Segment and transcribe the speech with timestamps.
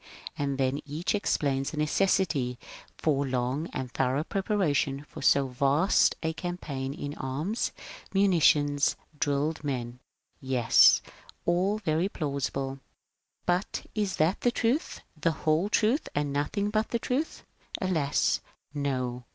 [0.21, 2.57] *' And then each explains the necessity
[2.97, 7.71] for long and thorough preparation for so vast a campaign in arms,
[8.11, 9.99] munitions, drilled men,
[10.41, 10.71] etc., etc.—
[11.07, 11.13] TesI
[11.45, 12.79] all very plausible.
[13.45, 17.43] But is that the truth, the whole truth, and nothing^ but the truth?
[17.79, 18.41] Alas,
[18.73, 19.25] no